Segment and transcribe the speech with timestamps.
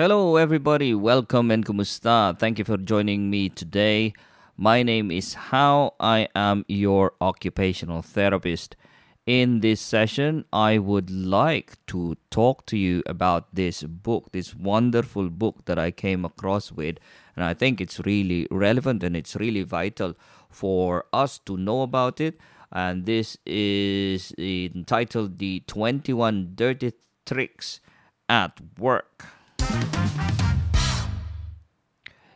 [0.00, 0.94] Hello, everybody.
[0.94, 2.34] Welcome and kumusta.
[2.38, 4.14] Thank you for joining me today.
[4.56, 5.92] My name is How.
[6.00, 8.76] I am your occupational therapist.
[9.26, 15.28] In this session, I would like to talk to you about this book, this wonderful
[15.28, 16.96] book that I came across with.
[17.36, 20.14] And I think it's really relevant and it's really vital
[20.48, 22.40] for us to know about it.
[22.72, 26.94] And this is entitled The 21 Dirty
[27.26, 27.80] Tricks
[28.30, 29.26] at Work.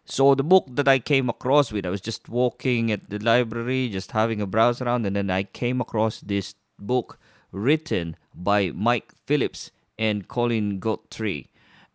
[0.06, 3.88] So the book that I came across with, I was just walking at the library,
[3.88, 7.18] just having a browse around, and then I came across this book
[7.50, 11.48] written by Mike Phillips and Colin Gautrey,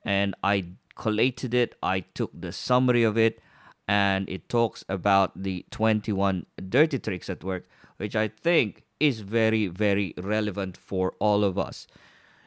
[0.03, 0.65] and I
[0.95, 1.75] collated it.
[1.81, 3.39] I took the summary of it,
[3.87, 9.67] and it talks about the 21 dirty tricks at work, which I think is very,
[9.67, 11.87] very relevant for all of us.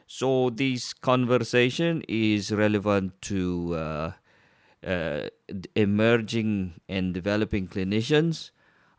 [0.07, 4.11] So this conversation is relevant to uh,
[4.85, 5.27] uh,
[5.75, 8.51] emerging and developing clinicians,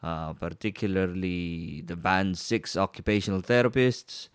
[0.03, 4.29] uh, particularly the band six occupational therapists.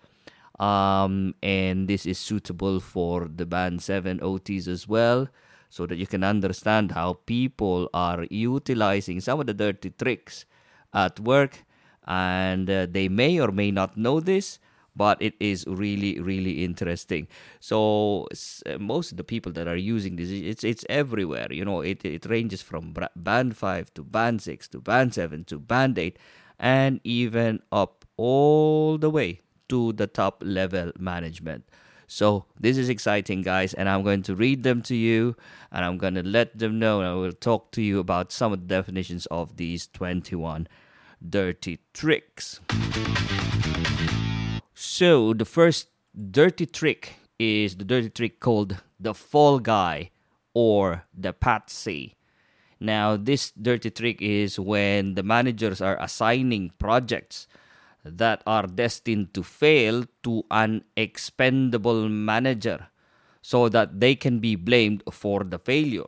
[0.59, 5.29] Um, and this is suitable for the band seven OTs as well,
[5.69, 10.45] so that you can understand how people are utilizing some of the dirty tricks
[10.93, 11.63] at work,
[12.05, 14.59] and uh, they may or may not know this
[14.99, 17.27] but it is really really interesting.
[17.61, 18.27] So
[18.65, 22.03] uh, most of the people that are using this it's it's everywhere you know it
[22.03, 26.19] it ranges from band 5 to band 6 to band 7 to band 8
[26.59, 31.63] and even up all the way to the top level management.
[32.07, 35.35] So this is exciting guys and i'm going to read them to you
[35.71, 38.51] and i'm going to let them know and i will talk to you about some
[38.51, 40.67] of the definitions of these 21
[41.29, 42.61] dirty tricks
[44.79, 50.09] so the first dirty trick is the dirty trick called the fall guy
[50.53, 52.15] or the patsy.
[52.79, 57.45] Now, this dirty trick is when the managers are assigning projects
[58.05, 62.87] that are destined to fail to an expendable manager
[63.41, 66.07] so that they can be blamed for the failure.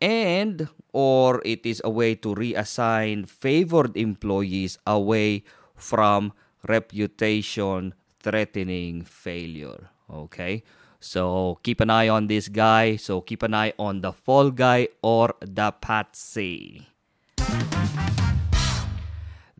[0.00, 5.42] And or it is a way to reassign favored employees away
[5.74, 6.32] from
[6.66, 9.90] reputation threatening failure.
[10.10, 10.62] Okay.
[11.00, 12.96] So keep an eye on this guy.
[12.96, 16.88] So keep an eye on the fall guy or the patsy.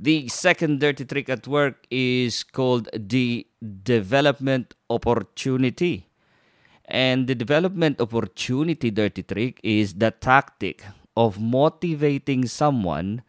[0.01, 3.47] The second dirty trick at work is called the
[3.83, 6.07] development opportunity.
[6.85, 10.85] And the development opportunity dirty trick is the tactic
[11.17, 13.23] of motivating someone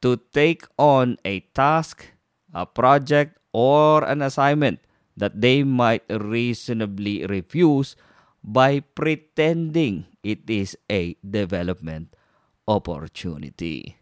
[0.00, 2.06] to take on a task
[2.52, 4.80] a project, or an assignment
[5.16, 7.96] that they might reasonably refuse
[8.42, 12.14] by pretending it is a development
[12.66, 13.96] opportunity.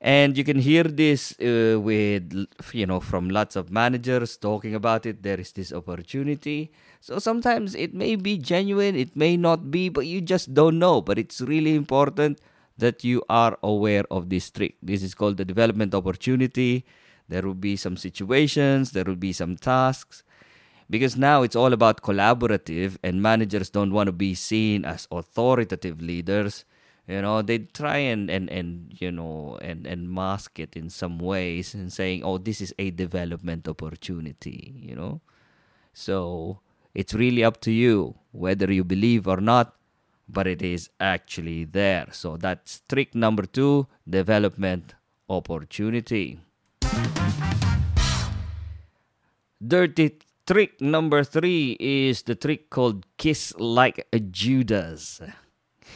[0.00, 2.32] And you can hear this uh, with,
[2.72, 5.22] you know, from lots of managers talking about it.
[5.22, 6.72] There is this opportunity.
[7.00, 11.02] So sometimes it may be genuine, it may not be, but you just don't know.
[11.02, 12.40] But it's really important
[12.78, 14.76] that you are aware of this trick.
[14.82, 16.86] This is called the development opportunity.
[17.30, 20.24] There will be some situations, there will be some tasks.
[20.90, 26.02] Because now it's all about collaborative, and managers don't want to be seen as authoritative
[26.02, 26.64] leaders.
[27.06, 31.18] You know, they try and, and, and you know and, and mask it in some
[31.18, 35.20] ways and saying, Oh, this is a development opportunity, you know.
[35.92, 36.60] So
[36.92, 39.76] it's really up to you whether you believe or not,
[40.28, 42.08] but it is actually there.
[42.12, 44.94] So that's trick number two development
[45.28, 46.40] opportunity.
[49.70, 55.20] Dirty trick number three is the trick called Kiss Like a Judas.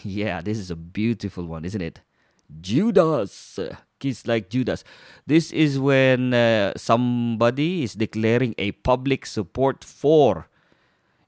[0.02, 2.00] Yeah, this is a beautiful one, isn't it?
[2.60, 3.58] Judas.
[3.98, 4.84] Kiss like Judas.
[5.26, 10.48] This is when uh, somebody is declaring a public support for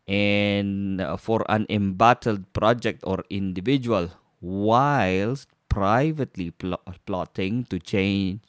[0.07, 4.11] and uh, for an embattled project or individual
[4.41, 8.41] whilst privately pl- plotting to change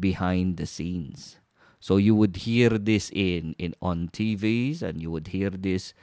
[0.00, 1.38] behind the scenes.
[1.80, 5.94] So you would hear this in, in on TVs and you would hear this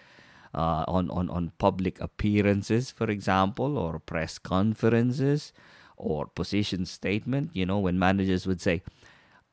[0.53, 5.51] uh, on, on, on public appearances, for example, or press conferences
[5.97, 8.81] or position statement, you know, when managers would say,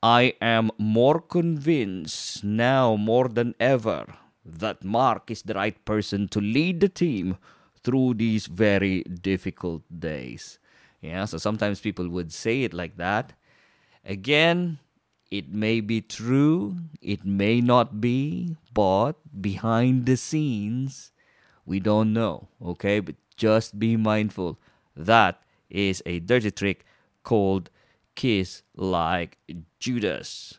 [0.03, 4.15] I am more convinced now more than ever
[4.45, 7.37] that Mark is the right person to lead the team
[7.83, 10.59] through these very difficult days.
[11.01, 13.33] Yeah, so sometimes people would say it like that.
[14.05, 14.79] Again,
[15.31, 21.13] it may be true, it may not be, but behind the scenes,
[21.65, 22.99] We don't know, okay?
[22.99, 24.59] But just be mindful.
[24.97, 25.41] That
[25.71, 26.85] is a dirty trick
[27.23, 27.71] called
[28.17, 29.39] kiss like
[29.79, 30.59] Judas.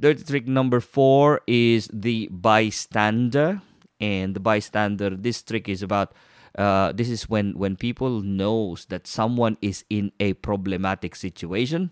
[0.00, 3.62] Dirty trick number four is the bystander.
[4.00, 6.12] And the bystander, this trick is about
[6.58, 11.90] uh, this is when when people knows that someone is in a problematic situation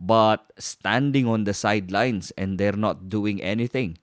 [0.00, 3.98] but standing on the sidelines and they're not doing anything.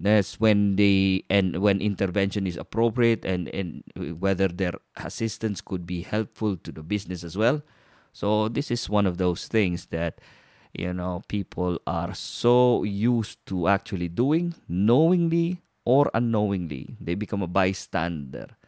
[0.00, 3.84] That's when the and when intervention is appropriate and and
[4.18, 7.62] whether their assistance could be helpful to the business as well.
[8.12, 10.18] So this is one of those things that
[10.74, 16.96] you know people are so used to actually doing knowingly or unknowingly.
[16.98, 18.58] They become a bystander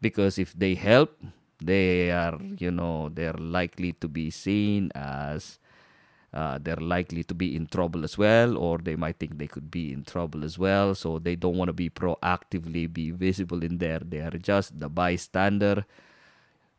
[0.00, 1.20] because if they help
[1.62, 5.58] they are you know they're likely to be seen as
[6.32, 9.70] uh, they're likely to be in trouble as well or they might think they could
[9.70, 10.94] be in trouble as well.
[10.94, 13.98] So they don't want to be proactively be visible in there.
[13.98, 15.84] They are just the bystander.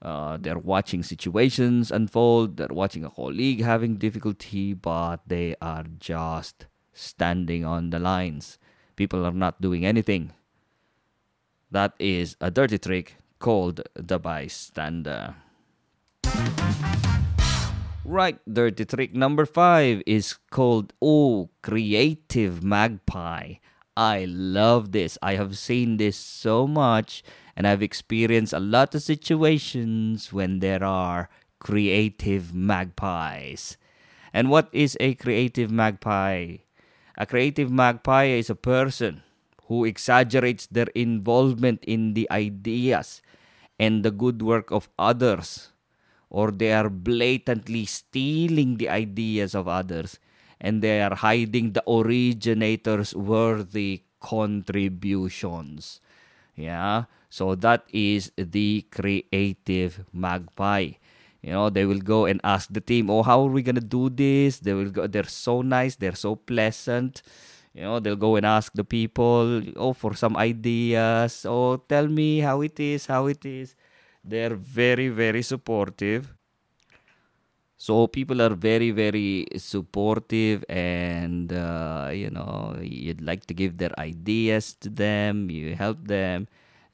[0.01, 2.57] Uh, they're watching situations unfold.
[2.57, 8.57] They're watching a colleague having difficulty but they are just standing on the lines.
[8.95, 10.31] People are not doing anything
[11.71, 15.35] that is a dirty trick called the bystander
[18.03, 23.56] Right, dirty trick number five is called Oh Creative Magpie.
[23.95, 25.18] I love this.
[25.21, 27.23] I have seen this so much
[27.56, 31.29] and I've experienced a lot of situations when there are
[31.59, 33.77] creative magpies.
[34.33, 36.57] And what is a creative magpie?
[37.18, 39.23] A creative magpie is a person
[39.71, 43.23] who exaggerates their involvement in the ideas
[43.79, 45.71] and the good work of others
[46.29, 50.19] or they are blatantly stealing the ideas of others
[50.59, 56.00] and they are hiding the originator's worthy contributions.
[56.56, 61.00] Yeah, so that is the creative magpie.
[61.41, 64.09] You know, they will go and ask the team, "Oh, how are we gonna do
[64.09, 65.07] this?" They will go.
[65.07, 65.95] They're so nice.
[65.95, 67.23] They're so pleasant.
[67.73, 71.45] You know, they'll go and ask the people, "Oh, for some ideas.
[71.47, 73.07] Oh, tell me how it is.
[73.07, 73.75] How it is."
[74.23, 76.33] They're very, very supportive.
[77.77, 83.89] So people are very, very supportive, and uh, you know you'd like to give their
[83.97, 85.50] ideas to them.
[85.50, 86.45] You help them,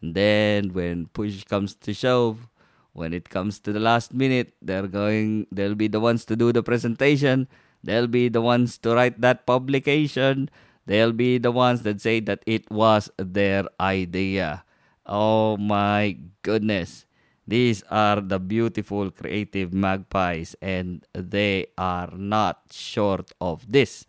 [0.02, 2.48] and then when push comes to shove,
[2.94, 5.48] when it comes to the last minute, they're going.
[5.52, 7.50] They'll be the ones to do the presentation.
[7.84, 10.50] They'll be the ones to write that publication.
[10.88, 14.64] They'll be the ones that say that it was their idea.
[15.06, 17.04] Oh my goodness.
[17.48, 24.06] These are the beautiful creative magpies, and they are not short of this.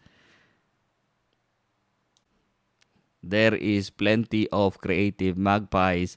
[3.22, 6.16] There is plenty of creative magpies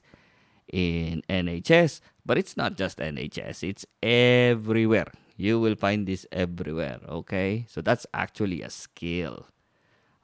[0.72, 5.10] in NHS, but it's not just NHS, it's everywhere.
[5.36, 7.66] You will find this everywhere, okay?
[7.68, 9.46] So that's actually a skill.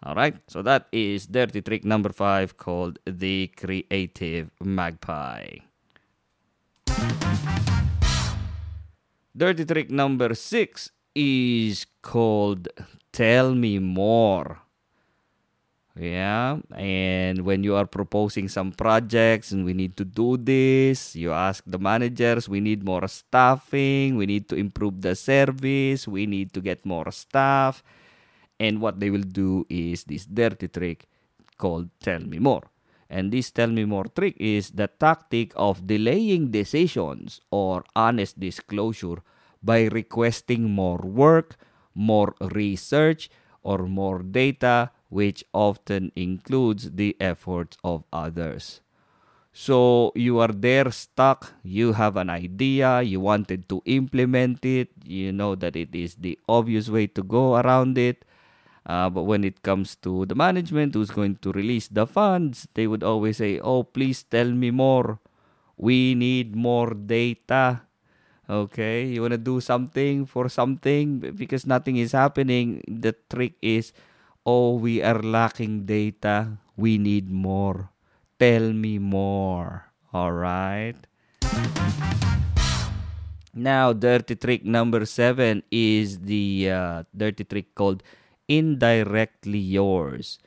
[0.02, 5.58] All right, so that is dirty trick number five called the creative magpie.
[9.36, 12.68] Dirty trick number six is called
[13.10, 14.62] Tell Me More.
[15.98, 21.32] Yeah, and when you are proposing some projects and we need to do this, you
[21.32, 26.52] ask the managers, we need more staffing, we need to improve the service, we need
[26.54, 27.82] to get more staff.
[28.58, 31.08] And what they will do is this dirty trick
[31.56, 32.70] called Tell Me More.
[33.10, 39.22] And this tell me more trick is the tactic of delaying decisions or honest disclosure
[39.62, 41.56] by requesting more work,
[41.94, 43.30] more research,
[43.62, 48.82] or more data, which often includes the efforts of others.
[49.52, 55.32] So you are there stuck, you have an idea, you wanted to implement it, you
[55.32, 58.24] know that it is the obvious way to go around it,
[58.88, 62.88] uh, but when it comes to the management who's going to release the funds, they
[62.88, 65.20] would always say, Oh, please tell me more.
[65.76, 67.84] We need more data.
[68.48, 72.80] Okay, you want to do something for something because nothing is happening.
[72.88, 73.92] The trick is,
[74.46, 76.56] Oh, we are lacking data.
[76.74, 77.92] We need more.
[78.40, 79.92] Tell me more.
[80.14, 80.96] All right.
[83.52, 88.02] Now, dirty trick number seven is the uh, dirty trick called
[88.48, 90.38] indirectly yours.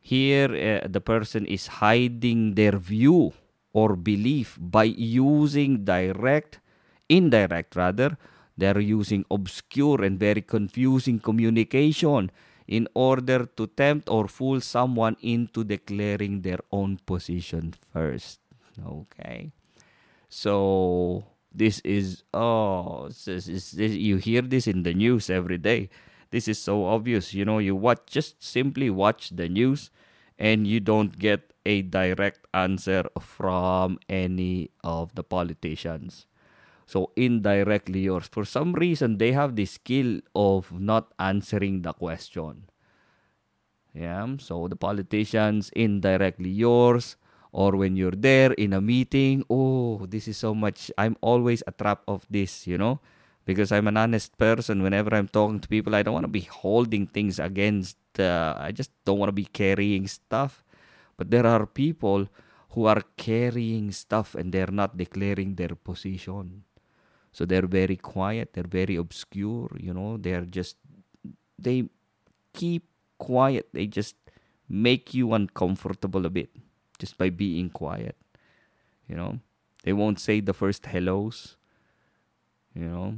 [0.00, 0.48] Here,
[0.84, 3.34] uh, the person is hiding their view
[3.72, 6.60] or belief by using direct,
[7.08, 8.16] indirect rather.
[8.56, 12.30] They're using obscure and very confusing communication.
[12.68, 18.40] in order to tempt or fool someone into declaring their own position first.
[18.76, 19.50] Okay.
[20.28, 25.88] So this is oh this is, this, you hear this in the news every day.
[26.30, 27.34] This is so obvious.
[27.34, 29.90] You know, you watch just simply watch the news
[30.38, 36.26] and you don't get a direct answer from any of the politicians.
[36.86, 38.28] So indirectly yours.
[38.32, 42.64] For some reason, they have the skill of not answering the question.
[43.92, 44.36] Yeah.
[44.38, 47.16] So the politicians indirectly yours.
[47.52, 50.90] Or when you're there in a meeting, oh, this is so much.
[50.98, 53.00] I'm always a trap of this, you know,
[53.48, 54.82] because I'm an honest person.
[54.82, 57.96] Whenever I'm talking to people, I don't want to be holding things against.
[58.20, 60.62] Uh, I just don't want to be carrying stuff.
[61.16, 62.28] But there are people
[62.76, 66.64] who are carrying stuff and they're not declaring their position.
[67.32, 70.76] So they're very quiet, they're very obscure, you know, they're just,
[71.58, 71.88] they
[72.52, 72.84] keep
[73.16, 74.16] quiet, they just
[74.68, 76.50] make you uncomfortable a bit
[76.98, 78.16] just by being quiet,
[79.08, 79.40] you know.
[79.84, 81.56] They won't say the first hellos,
[82.74, 83.14] you know.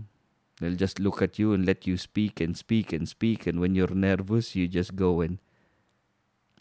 [0.61, 3.47] They'll just look at you and let you speak and speak and speak.
[3.47, 5.39] And when you're nervous, you just go and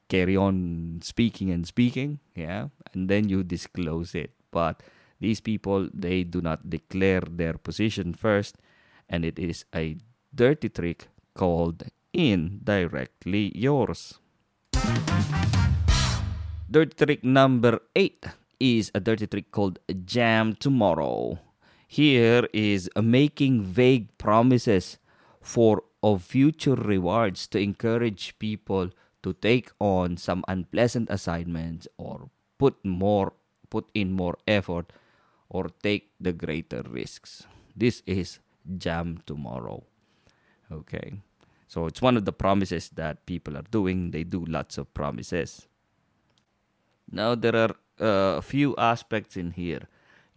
[0.07, 4.31] carry on speaking and speaking, yeah, and then you disclose it.
[4.51, 4.81] But
[5.19, 8.57] these people, they do not declare their position first,
[9.07, 9.97] and it is a
[10.33, 14.17] dirty trick called indirectly yours.
[16.71, 18.25] Dirty trick number eight
[18.59, 21.39] is a dirty trick called jam tomorrow.
[21.91, 24.99] Here is making vague promises
[25.41, 28.91] for of future rewards to encourage people
[29.23, 32.29] to take on some unpleasant assignments or
[32.59, 33.33] put more
[33.71, 34.93] put in more effort
[35.49, 37.47] or take the greater risks.
[37.75, 38.37] This is
[38.77, 39.81] jam tomorrow.
[40.71, 41.13] Okay.
[41.67, 44.11] So it's one of the promises that people are doing.
[44.11, 45.67] They do lots of promises.
[47.11, 49.89] Now there are uh, a few aspects in here.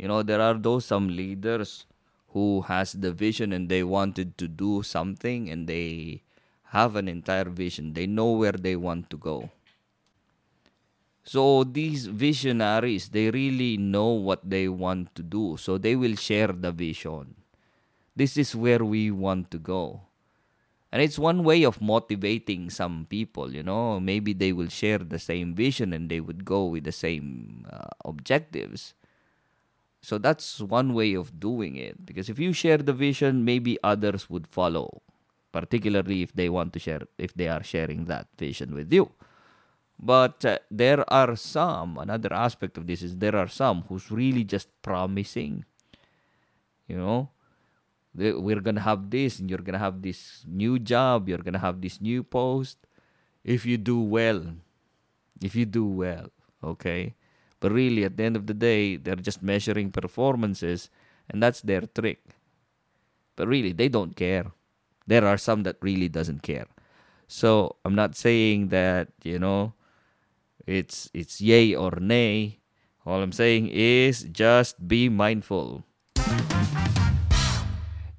[0.02, 1.86] You know, there are those some leaders
[2.30, 6.22] who has the vision and they wanted to do something and they
[6.74, 7.92] have an entire vision.
[7.94, 9.50] They know where they want to go.
[11.22, 15.56] So these visionaries, they really know what they want to do.
[15.56, 17.36] So they will share the vision.
[18.16, 20.00] This is where we want to go.
[20.90, 24.00] And it's one way of motivating some people, you know.
[24.00, 27.86] Maybe they will share the same vision and they would go with the same uh,
[28.04, 28.94] objectives.
[30.02, 32.04] So that's one way of doing it.
[32.04, 35.02] Because if you share the vision, maybe others would follow.
[35.52, 39.12] Particularly if they want to share if they are sharing that vision with you.
[39.98, 44.44] But uh, there are some another aspect of this is there are some who's really
[44.44, 45.64] just promising.
[46.88, 47.30] You know?
[48.14, 52.00] We're gonna have this and you're gonna have this new job you're gonna have this
[52.00, 52.78] new post.
[53.44, 54.56] If you do well
[55.42, 56.30] if you do well
[56.62, 57.14] okay
[57.62, 60.90] but really at the end of the day they're just measuring performances
[61.30, 62.20] and that's their trick
[63.36, 64.50] but really they don't care
[65.06, 66.66] there are some that really doesn't care.
[67.26, 69.74] So I'm not saying that, you know,
[70.66, 72.60] it's it's yay or nay.
[73.04, 75.82] All I'm saying is just be mindful.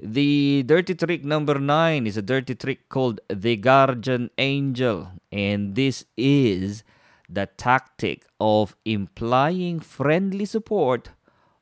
[0.03, 6.03] The dirty trick number nine is a dirty trick called the guardian angel, and this
[6.17, 6.83] is
[7.29, 11.09] the tactic of implying friendly support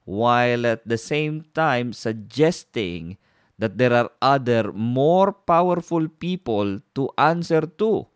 [0.06, 3.18] while at the same time suggesting
[3.58, 8.08] that there are other more powerful people to answer to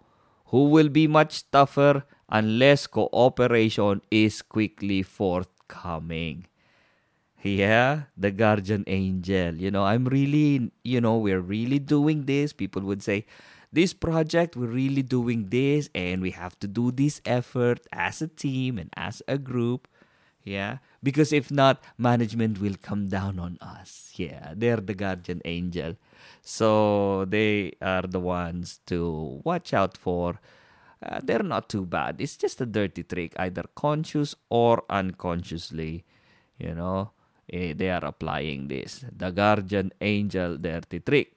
[0.48, 6.48] who will be much tougher unless cooperation is quickly forthcoming.
[7.44, 9.54] Yeah, the guardian angel.
[9.56, 12.54] You know, I'm really, you know, we're really doing this.
[12.54, 13.26] People would say,
[13.76, 18.28] this project, we're really doing this, and we have to do this effort as a
[18.28, 19.88] team and as a group.
[20.46, 20.78] Yeah.
[21.04, 24.14] Because if not, management will come down on us.
[24.16, 24.54] Yeah.
[24.56, 25.98] They're the guardian angel.
[26.42, 30.40] So they are the ones to watch out for.
[31.04, 32.22] Uh, they're not too bad.
[32.22, 36.06] It's just a dirty trick, either conscious or unconsciously.
[36.58, 37.12] You know,
[37.52, 39.04] eh, they are applying this.
[39.12, 41.35] The guardian angel dirty trick.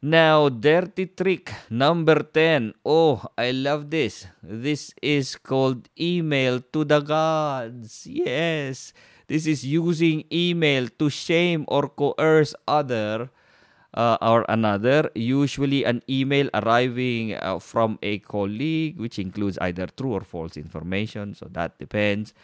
[0.00, 2.74] Now, dirty trick number 10.
[2.86, 4.28] Oh, I love this.
[4.40, 8.06] This is called email to the gods.
[8.06, 8.92] Yes.
[9.26, 13.28] This is using email to shame or coerce other
[13.92, 20.12] uh, or another, usually an email arriving uh, from a colleague, which includes either true
[20.12, 21.34] or false information.
[21.34, 22.34] So that depends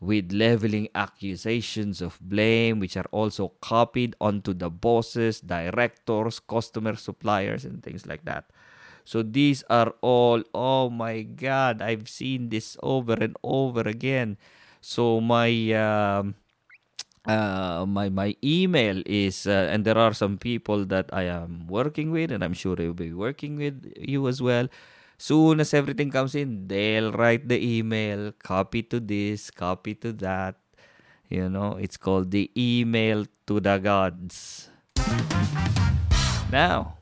[0.00, 7.64] with leveling accusations of blame, which are also copied onto the bosses, directors, customer suppliers,
[7.64, 8.48] and things like that.
[9.04, 14.36] So these are all, oh my God, I've seen this over and over again.
[14.80, 16.34] So my um,
[17.26, 22.10] uh, my my email is, uh, and there are some people that I am working
[22.10, 24.68] with, and I'm sure they will be working with you as well.
[25.20, 30.56] Soon as everything comes in, they'll write the email, copy to this, copy to that.
[31.28, 34.70] You know, it's called the email to the gods.
[36.50, 36.96] Now,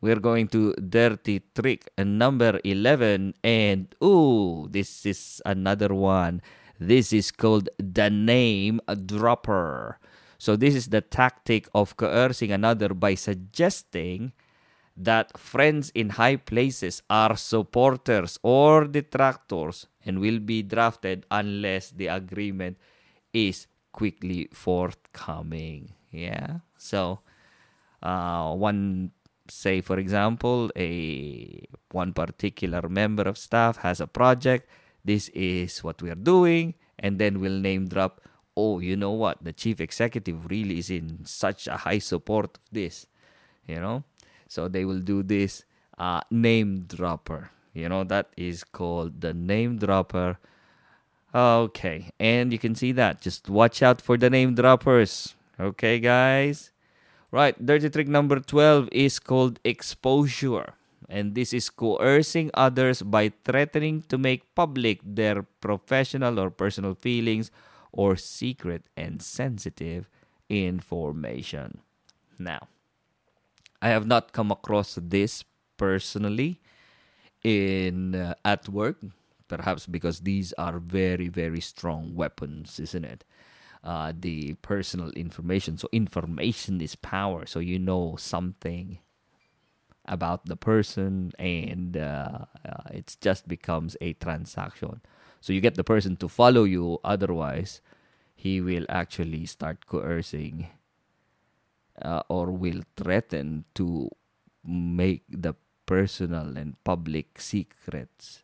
[0.00, 6.40] we're going to dirty trick number 11 and ooh this is another one
[6.80, 10.00] this is called the name dropper
[10.38, 14.32] so this is the tactic of coercing another by suggesting
[15.00, 22.06] that friends in high places are supporters or detractors and will be drafted unless the
[22.06, 22.76] agreement
[23.32, 25.92] is quickly forthcoming.
[26.10, 26.60] Yeah.
[26.76, 27.20] So
[28.02, 29.12] uh, one
[29.48, 34.68] say for example a one particular member of staff has a project.
[35.02, 36.74] This is what we are doing.
[36.98, 38.20] And then we'll name drop
[38.54, 39.42] oh you know what?
[39.42, 43.06] The chief executive really is in such a high support of this
[43.66, 44.04] you know
[44.50, 45.62] so they will do this
[45.96, 47.54] uh, name dropper.
[47.72, 50.42] You know that is called the name dropper.
[51.32, 53.22] Okay and you can see that.
[53.22, 55.36] Just watch out for the name droppers.
[55.54, 56.72] Okay guys.
[57.30, 60.74] Right, dirty trick number 12 is called exposure.
[61.08, 67.52] And this is coercing others by threatening to make public their professional or personal feelings
[67.92, 70.10] or secret and sensitive
[70.48, 71.82] information.
[72.38, 72.66] Now,
[73.82, 75.44] I have not come across this
[75.76, 76.60] personally
[77.44, 78.98] in uh, at work,
[79.48, 83.24] perhaps because these are very very strong weapons, isn't it?
[83.84, 85.78] uh, the personal information.
[85.78, 87.46] So information is power.
[87.46, 88.98] So you know something
[90.06, 95.00] about the person, and uh, uh, it just becomes a transaction.
[95.40, 96.98] So you get the person to follow you.
[97.04, 97.80] Otherwise,
[98.34, 100.68] he will actually start coercing
[102.02, 104.10] uh, or will threaten to
[104.64, 105.54] make the
[105.86, 108.42] personal and public secrets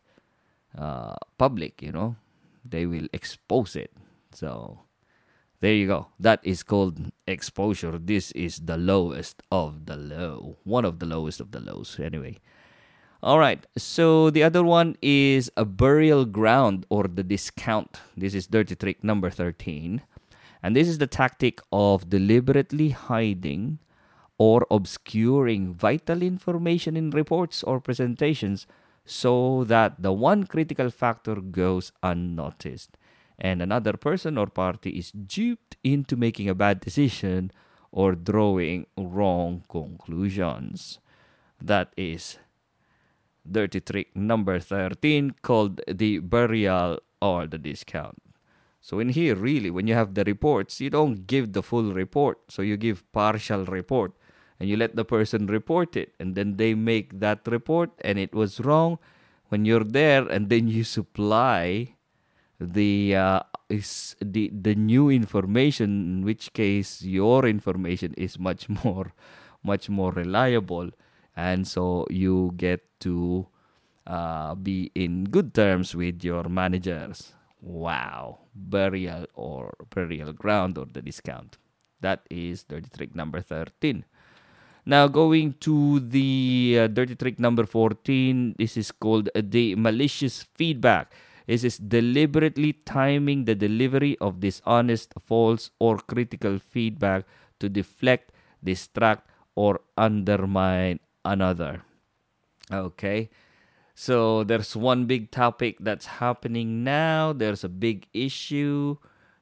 [0.77, 1.83] uh, public.
[1.83, 2.17] You know,
[2.65, 3.93] they will expose it.
[4.33, 4.81] So
[5.61, 6.09] there you go.
[6.21, 7.99] That is called exposure.
[7.99, 10.57] This is the lowest of the low.
[10.65, 12.39] One of the lowest of the lows, anyway.
[13.23, 13.65] All right.
[13.77, 18.01] So the other one is a burial ground or the discount.
[18.17, 20.03] This is dirty trick number 13.
[20.67, 23.79] And this is the tactic of deliberately hiding
[24.37, 28.67] or obscuring vital information in reports or presentations
[29.05, 32.99] so that the one critical factor goes unnoticed
[33.39, 37.53] and another person or party is duped into making a bad decision
[37.93, 40.99] or drawing wrong conclusions.
[41.63, 42.39] That is
[43.49, 48.26] dirty trick number 13 called the burial or the discount.
[48.87, 52.39] So in here really when you have the reports you don't give the full report.
[52.47, 54.13] So you give partial report
[54.61, 58.33] and you let the person report it and then they make that report and it
[58.33, 59.01] was wrong.
[59.49, 61.97] When you're there and then you supply
[62.61, 69.11] the uh, is the the new information in which case your information is much more
[69.65, 70.95] much more reliable.
[71.35, 73.49] And so you get to
[74.07, 77.36] uh, be in good terms with your managers
[77.67, 81.59] wow burial or burial ground or the discount
[82.01, 84.05] that is dirty trick number 13
[84.87, 91.13] now going to the uh, dirty trick number 14 this is called the malicious feedback
[91.47, 97.25] is is deliberately timing the delivery of dishonest, false, or critical feedback
[97.61, 101.83] to deflect, distract, or undermine another.
[102.71, 103.31] Okay.
[103.97, 107.33] So there's one big topic that's happening now.
[107.33, 108.99] There's a big issue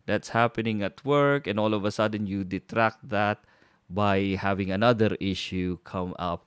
[0.07, 3.43] that's happening at work, and all of a sudden you detract that
[3.91, 6.47] by having another issue come up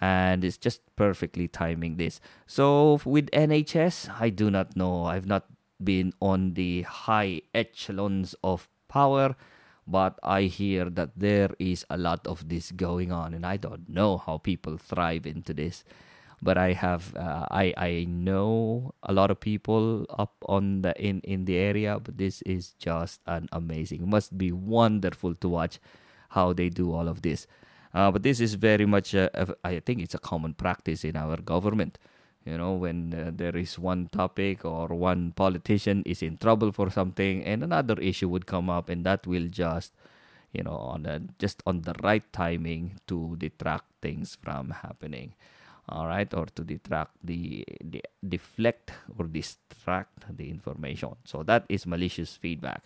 [0.00, 2.18] and it's just perfectly timing this.
[2.46, 5.04] So with NHS, I do not know.
[5.04, 5.44] I've not
[5.82, 9.36] been on the high echelons of power,
[9.86, 13.88] but I hear that there is a lot of this going on, and I don't
[13.88, 15.84] know how people thrive into this.
[16.44, 21.24] But I have, uh, I I know a lot of people up on the in
[21.24, 21.96] in the area.
[21.98, 24.04] But this is just an amazing.
[24.04, 25.80] It must be wonderful to watch
[26.36, 27.46] how they do all of this.
[27.94, 29.30] Uh, but this is very much, uh,
[29.62, 31.96] I think it's a common practice in our government.
[32.44, 36.90] You know, when uh, there is one topic or one politician is in trouble for
[36.90, 39.94] something, and another issue would come up, and that will just,
[40.52, 45.32] you know, on a, just on the right timing to detract things from happening.
[45.88, 51.16] All right, or to detract the, the deflect or distract the information.
[51.24, 52.84] So that is malicious feedback.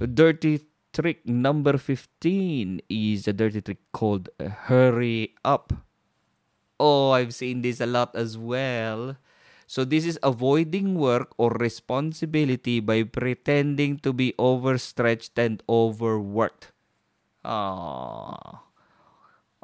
[0.00, 0.60] Dirty
[0.92, 5.72] trick number 15 is a dirty trick called hurry up.
[6.78, 9.16] Oh, I've seen this a lot as well.
[9.66, 16.72] So this is avoiding work or responsibility by pretending to be overstretched and overworked.
[17.44, 18.69] Ah.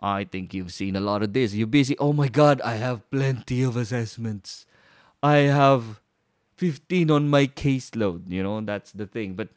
[0.00, 1.54] I think you've seen a lot of this.
[1.54, 1.96] You're busy.
[1.98, 4.66] Oh my god, I have plenty of assessments.
[5.22, 6.00] I have
[6.56, 9.34] 15 on my caseload, you know, that's the thing.
[9.34, 9.48] But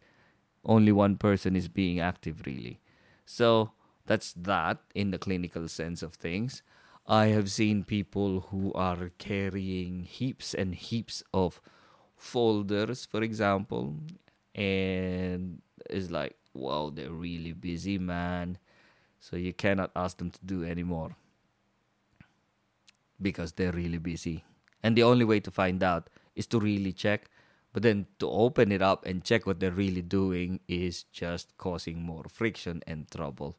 [0.65, 2.80] only one person is being active really.
[3.25, 3.71] So
[4.06, 6.62] that's that in the clinical sense of things.
[7.06, 11.60] I have seen people who are carrying heaps and heaps of
[12.15, 13.95] folders, for example,
[14.54, 18.58] and it's like, wow, they're really busy, man.
[19.19, 21.15] So you cannot ask them to do anymore
[23.21, 24.45] because they're really busy.
[24.82, 27.29] And the only way to find out is to really check
[27.71, 32.01] but then to open it up and check what they're really doing is just causing
[32.01, 33.58] more friction and trouble.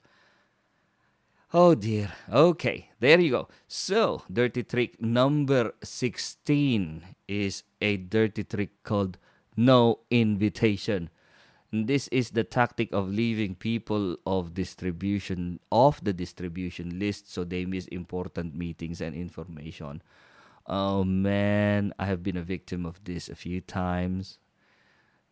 [1.53, 2.12] Oh dear.
[2.33, 3.49] Okay, there you go.
[3.66, 9.18] So, dirty trick number 16 is a dirty trick called
[9.57, 11.11] no invitation.
[11.73, 17.65] This is the tactic of leaving people of distribution off the distribution list so they
[17.65, 20.03] miss important meetings and information.
[20.67, 24.39] Oh man, I have been a victim of this a few times.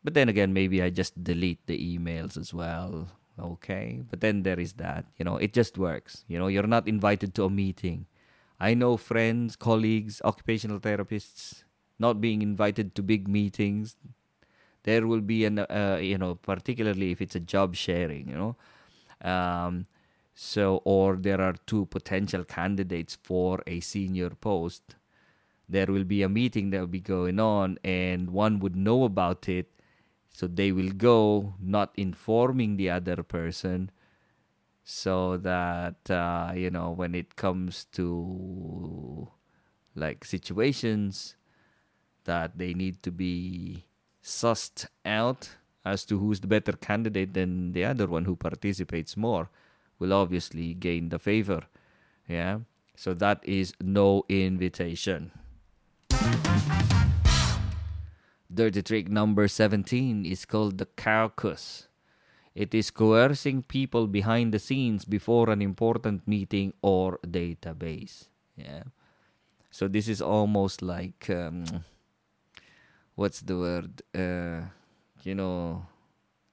[0.05, 3.09] But then again, maybe I just delete the emails as well.
[3.39, 4.03] Okay.
[4.09, 5.07] But then there is that.
[5.17, 6.25] You know, it just works.
[6.29, 8.07] You know, you're not invited to a meeting.
[8.61, 11.65] I know friends, colleagues, occupational therapists
[11.99, 13.97] not being invited to big meetings.
[14.85, 18.57] There will be an, uh, you know, particularly if it's a job sharing, you know.
[19.31, 19.87] Um,
[20.35, 24.95] so, or there are two potential candidates for a senior post
[25.69, 29.49] there will be a meeting that will be going on and one would know about
[29.49, 29.69] it
[30.31, 33.91] so they will go not informing the other person
[34.85, 39.29] so that uh, you know when it comes to
[39.95, 41.37] like situations
[42.25, 43.85] that they need to be
[44.29, 45.51] sussed out
[45.85, 49.49] as to who's the better candidate than the other one who participates more
[49.99, 51.63] will obviously gain the favor
[52.29, 52.59] yeah
[52.95, 55.31] so that is no invitation
[58.53, 61.87] Dirty trick number 17 is called the caucus.
[62.55, 68.29] It is coercing people behind the scenes before an important meeting or database.
[68.57, 68.85] Yeah.
[69.71, 71.85] So this is almost like um,
[73.19, 74.03] what's the word?
[74.15, 74.71] Uh,
[75.27, 75.85] you know,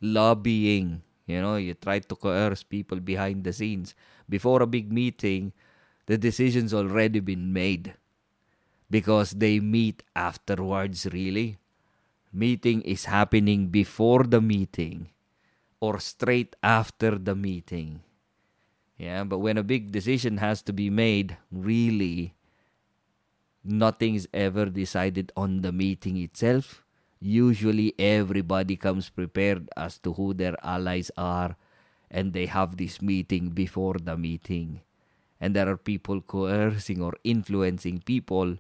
[0.02, 1.04] lobbying.
[1.28, 3.94] You know, you try to coerce people behind the scenes
[4.30, 5.54] before a big meeting.
[6.06, 7.94] The decision's already been made
[8.90, 11.08] because they meet afterwards.
[11.12, 11.58] Really,
[12.34, 15.10] meeting is happening before the meeting
[15.82, 18.02] or straight after the meeting.
[18.98, 22.35] Yeah, but when a big decision has to be made, really,
[23.66, 26.84] nothing's ever decided on the meeting itself.
[27.20, 31.58] Usually, everybody comes prepared as to who their allies are,
[32.12, 34.82] and they have this meeting before the meeting.
[35.42, 38.58] And there are people coercing or influencing people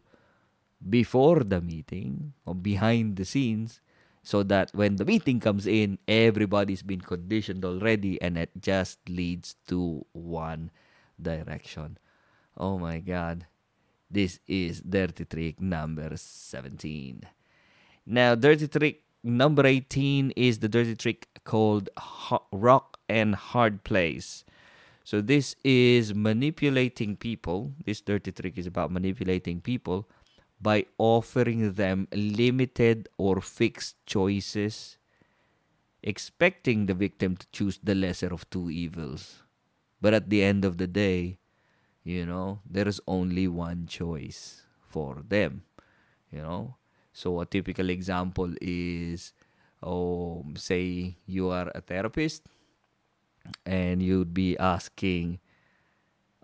[0.89, 3.81] before the meeting or behind the scenes
[4.23, 9.55] so that when the meeting comes in everybody's been conditioned already and it just leads
[9.67, 10.69] to one
[11.21, 11.97] direction
[12.57, 13.45] oh my god
[14.09, 17.21] this is dirty trick number 17
[18.05, 21.89] now dirty trick number 18 is the dirty trick called
[22.51, 24.45] rock and hard place.
[25.03, 27.73] So this is manipulating people.
[27.85, 30.07] This dirty trick is about manipulating people
[30.61, 34.97] by offering them limited or fixed choices,
[36.01, 39.43] expecting the victim to choose the lesser of two evils.
[40.01, 41.37] But at the end of the day,
[42.05, 45.63] you know, there is only one choice for them,
[46.31, 46.75] you know.
[47.11, 49.33] So a typical example is,
[49.83, 52.43] oh, say you are a therapist
[53.65, 55.39] and you'd be asking,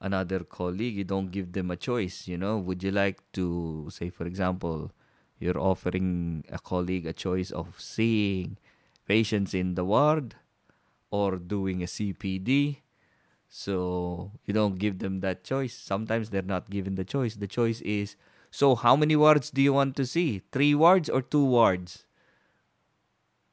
[0.02, 2.28] another colleague, you don't give them a choice.
[2.28, 4.92] You know, would you like to say, for example,
[5.40, 8.58] you're offering a colleague a choice of seeing
[9.08, 10.36] patients in the ward
[11.12, 12.78] or doing a CPD?
[13.52, 15.76] So you don't give them that choice.
[15.76, 17.36] Sometimes they're not given the choice.
[17.36, 18.18] The choice is
[18.52, 20.42] so how many words do you want to see?
[20.54, 22.06] Three words or two words?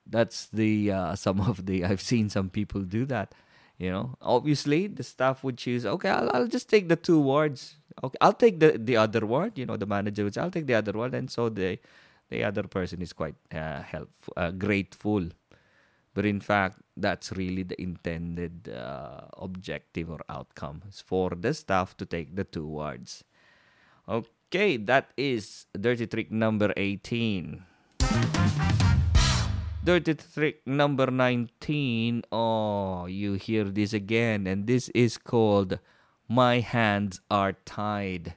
[0.07, 3.35] That's the uh, some of the I've seen some people do that
[3.79, 5.87] You know, obviously the staff would choose.
[5.87, 7.77] Okay, I'll, I'll just take the two words.
[8.05, 9.59] Okay, I'll take the the other word.
[9.59, 11.79] You know, the manager would say, I'll take the other word, and so the
[12.31, 15.31] the other person is quite uh, helpful, uh, grateful.
[16.19, 21.97] But in fact, that's really the intended uh, objective or outcome is for the staff
[21.97, 23.23] to take the two words.
[24.09, 27.63] Okay, that is dirty trick number 18.
[29.85, 32.25] Dirty trick number 19.
[32.33, 35.79] Oh, you hear this again, and this is called
[36.27, 38.35] My Hands Are Tied.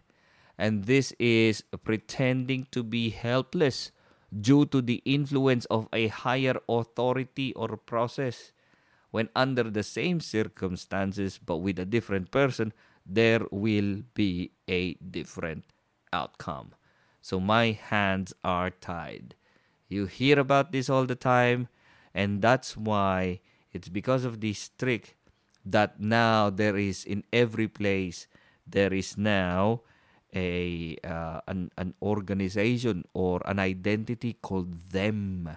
[0.55, 3.91] And this is pretending to be helpless
[4.31, 8.51] due to the influence of a higher authority or process.
[9.11, 12.71] When under the same circumstances but with a different person,
[13.05, 15.65] there will be a different
[16.13, 16.73] outcome.
[17.21, 19.35] So my hands are tied.
[19.89, 21.67] You hear about this all the time,
[22.13, 23.41] and that's why
[23.73, 25.17] it's because of this trick
[25.65, 28.27] that now there is in every place
[28.65, 29.81] there is now
[30.35, 35.49] a uh, an an organization or an identity called them.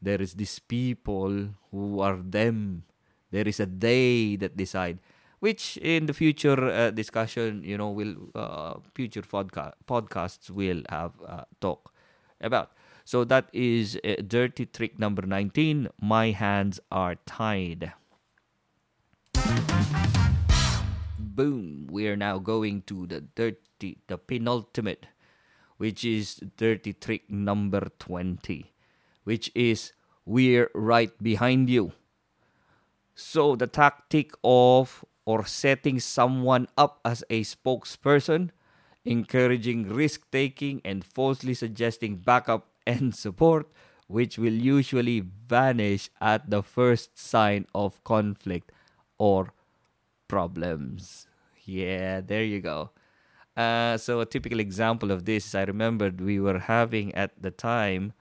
[0.00, 2.84] There is these people who are them.
[3.30, 4.98] There is a they that decide,
[5.40, 11.12] which in the future uh, discussion, you know, will uh, future podca- podcasts will have
[11.26, 11.92] uh, talk
[12.40, 12.72] about.
[13.04, 15.88] So that is uh, dirty trick number 19.
[16.00, 17.92] My hands are tied.
[21.38, 21.86] Boom.
[21.88, 25.06] We are now going to the dirty, the penultimate,
[25.76, 28.72] which is dirty trick number 20,
[29.22, 29.92] which is
[30.26, 31.92] we're right behind you.
[33.14, 38.50] So the tactic of or setting someone up as a spokesperson,
[39.04, 43.68] encouraging risk taking, and falsely suggesting backup and support,
[44.08, 48.72] which will usually vanish at the first sign of conflict
[49.18, 49.52] or
[50.26, 51.27] problems.
[51.68, 52.90] Yeah, there you go.
[53.56, 57.50] Uh, so a typical example of this is I remembered we were having at the
[57.50, 58.14] time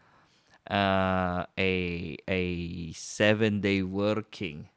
[0.70, 4.70] uh, a a seven day working,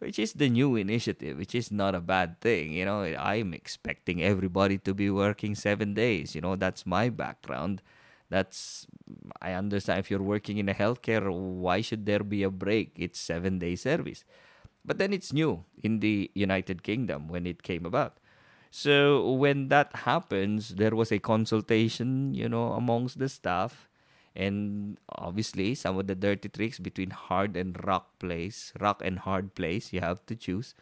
[0.00, 2.72] which is the new initiative, which is not a bad thing.
[2.74, 6.34] You know, I'm expecting everybody to be working seven days.
[6.34, 7.82] You know, that's my background
[8.30, 8.86] that's
[9.42, 13.20] i understand if you're working in a healthcare why should there be a break it's
[13.20, 14.24] seven day service
[14.86, 18.18] but then it's new in the united kingdom when it came about.
[18.70, 23.88] So when that happens there was a consultation you know amongst the staff
[24.34, 29.54] and obviously some of the dirty tricks between hard and rock place rock and hard
[29.54, 30.74] place you have to choose.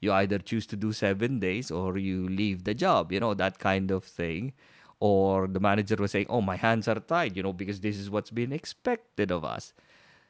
[0.00, 3.58] You either choose to do seven days or you leave the job you know that
[3.58, 4.52] kind of thing.
[4.98, 8.08] Or the manager was saying, "Oh, my hands are tied," you know, because this is
[8.08, 9.74] what's been expected of us.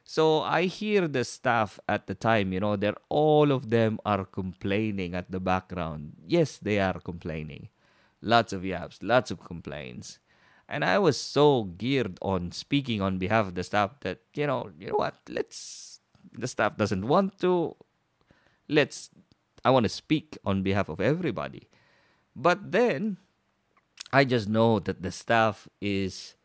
[0.09, 4.23] So I hear the staff at the time, you know, they're all of them are
[4.23, 6.13] complaining at the background.
[6.25, 7.67] Yes, they are complaining.
[8.21, 10.19] Lots of yaps, lots of complaints.
[10.69, 14.71] And I was so geared on speaking on behalf of the staff that, you know,
[14.79, 15.99] you know what, let's
[16.31, 17.75] the staff doesn't want to.
[18.69, 19.09] Let's
[19.65, 21.67] I want to speak on behalf of everybody.
[22.33, 23.17] But then
[24.13, 26.35] I just know that the staff is,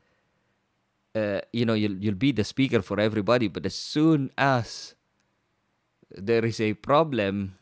[1.14, 4.94] uh, you know, you'll you'll be the speaker for everybody, but as soon as
[6.11, 7.55] there is a problem,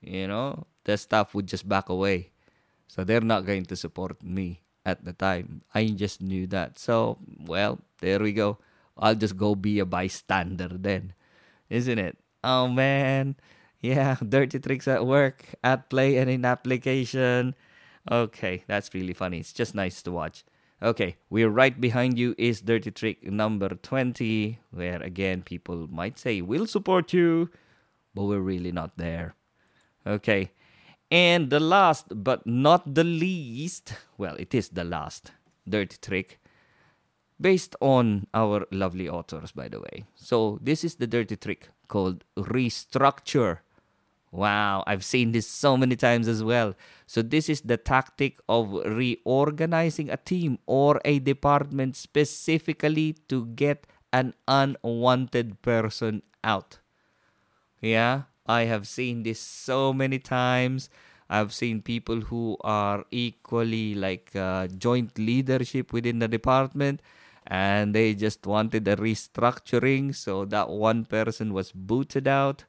[0.00, 2.30] you know, the staff would just back away,
[2.88, 5.60] so they're not going to support me at the time.
[5.74, 6.78] I just knew that.
[6.78, 8.58] So well, there we go.
[8.96, 11.12] I'll just go be a bystander then,
[11.68, 12.16] isn't it?
[12.42, 13.36] Oh man,
[13.80, 17.54] yeah, dirty tricks at work, at play, and in application.
[18.10, 19.40] Okay, that's really funny.
[19.40, 20.44] It's just nice to watch.
[20.82, 26.42] Okay, we're right behind you is Dirty Trick number 20, where again people might say,
[26.42, 27.50] We'll support you,
[28.14, 29.34] but we're really not there.
[30.06, 30.50] Okay,
[31.10, 35.30] and the last but not the least, well, it is the last
[35.66, 36.40] Dirty Trick,
[37.40, 40.04] based on our lovely authors, by the way.
[40.16, 43.60] So, this is the Dirty Trick called Restructure
[44.34, 46.74] Wow, I've seen this so many times as well.
[47.06, 53.86] So, this is the tactic of reorganizing a team or a department specifically to get
[54.12, 56.80] an unwanted person out.
[57.80, 60.90] Yeah, I have seen this so many times.
[61.30, 67.00] I've seen people who are equally like uh, joint leadership within the department
[67.46, 70.12] and they just wanted a restructuring.
[70.14, 72.64] So, that one person was booted out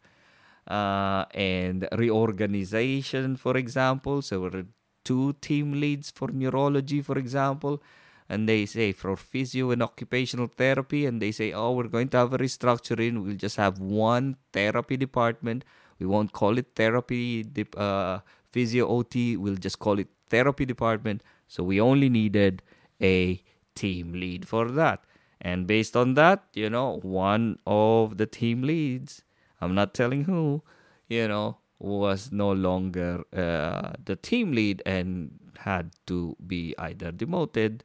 [0.68, 4.22] uh, and reorganization, for example.
[4.22, 4.66] So we're
[5.04, 7.82] two team leads for neurology, for example,
[8.28, 12.18] and they say for physio and occupational therapy, and they say, oh, we're going to
[12.18, 13.24] have a restructuring.
[13.24, 15.64] We'll just have one therapy department
[16.00, 17.46] We won't call it therapy,
[17.78, 18.20] uh,
[18.52, 19.38] physio OT.
[19.38, 21.24] We'll just call it therapy department.
[21.48, 22.62] So we only needed
[23.02, 23.42] a
[23.76, 25.04] team lead for that.
[25.42, 29.24] And based on that, you know, one of the team leads,
[29.66, 30.64] I'm not telling who,
[31.10, 37.84] you know, was no longer uh, the team lead and had to be either demoted.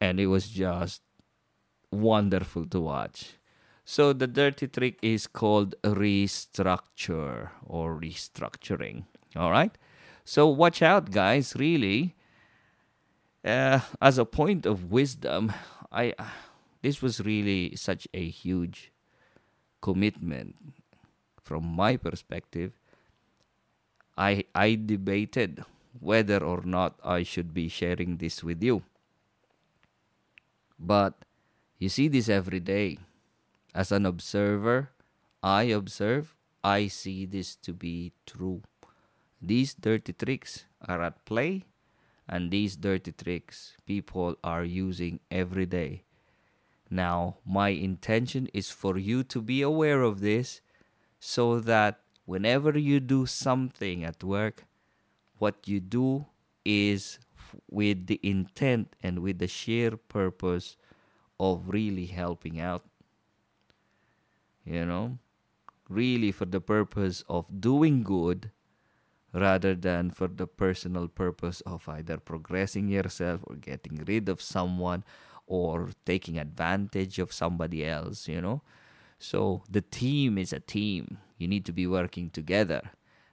[0.00, 1.02] And it was just
[1.90, 3.38] wonderful to watch.
[3.84, 9.04] So the dirty trick is called restructure or restructuring.
[9.34, 9.76] All right.
[10.24, 11.54] So watch out, guys.
[11.56, 12.14] Really,
[13.44, 15.52] uh, as a point of wisdom,
[15.90, 16.12] I
[16.82, 18.92] this was really such a huge
[19.80, 20.56] commitment
[21.42, 22.72] from my perspective.
[24.16, 25.64] I I debated
[26.00, 28.82] whether or not I should be sharing this with you.
[30.78, 31.24] But
[31.78, 32.98] you see this every day.
[33.74, 34.90] As an observer,
[35.42, 38.62] I observe, I see this to be true.
[39.40, 41.64] These dirty tricks are at play,
[42.26, 46.02] and these dirty tricks people are using every day.
[46.90, 50.60] Now, my intention is for you to be aware of this
[51.20, 54.64] so that whenever you do something at work,
[55.38, 56.26] what you do
[56.64, 57.18] is
[57.70, 60.76] with the intent and with the sheer purpose
[61.38, 62.84] of really helping out.
[64.64, 65.18] You know,
[65.88, 68.50] really for the purpose of doing good
[69.32, 75.04] rather than for the personal purpose of either progressing yourself or getting rid of someone
[75.48, 78.62] or taking advantage of somebody else, you know.
[79.18, 81.18] So the team is a team.
[81.38, 82.82] You need to be working together.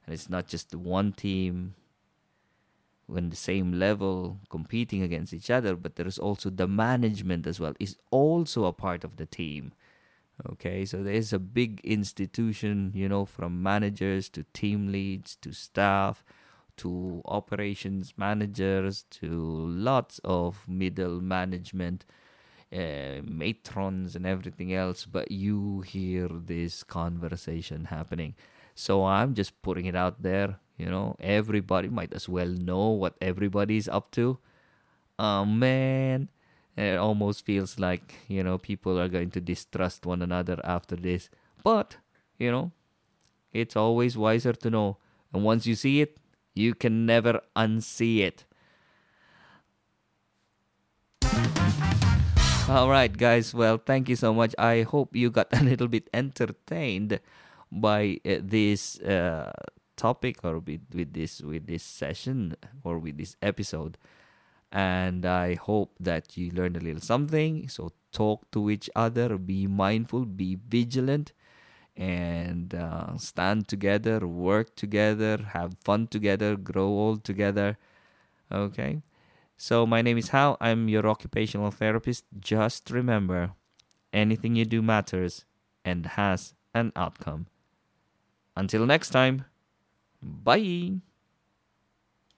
[0.06, 1.76] And it's not just one team
[3.08, 7.76] when the same level competing against each other, but there's also the management as well,
[7.80, 9.74] is also a part of the team.
[10.50, 16.24] Okay, so there's a big institution, you know, from managers to team leads to staff
[16.78, 19.28] to operations managers to
[19.68, 22.06] lots of middle management,
[22.74, 25.06] uh, matrons, and everything else.
[25.06, 28.36] But you hear this conversation happening.
[28.74, 30.60] So I'm just putting it out there.
[30.78, 34.38] You know, everybody might as well know what everybody's up to.
[35.18, 36.30] Oh, man
[36.78, 41.30] it almost feels like, you know, people are going to distrust one another after this.
[41.64, 41.98] But,
[42.38, 42.72] you know,
[43.54, 44.98] it's always wiser to know.
[45.34, 46.18] And once you see it,
[46.56, 48.46] you can never unsee it.
[52.68, 53.54] All right, guys.
[53.54, 54.56] Well, thank you so much.
[54.58, 57.20] I hope you got a little bit entertained
[57.72, 59.52] by uh, this uh,
[59.96, 63.98] topic or with, with this with this session or with this episode
[64.76, 67.70] and I hope that you learned a little something.
[67.70, 71.32] So talk to each other, be mindful, be vigilant,
[71.98, 77.78] and uh, stand together, work together, have fun together, grow old together.
[78.52, 79.02] Okay.
[79.58, 80.58] So my name is Hal.
[80.60, 82.26] I'm your occupational therapist.
[82.40, 83.52] Just remember,
[84.12, 85.46] anything you do matters
[85.86, 87.48] and has an outcome.
[88.56, 89.46] Until next time,
[90.22, 91.00] bye.